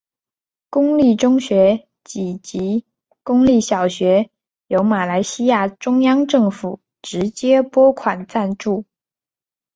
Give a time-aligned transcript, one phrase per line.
[0.71, 2.85] 公立中学以及
[3.21, 4.31] 公立小学
[4.65, 8.83] 由马来西亚中央政府直接拨款赞助。